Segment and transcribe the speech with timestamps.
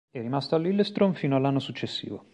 [0.09, 2.25] È rimasto al Lillestrøm fino all'anno successivo.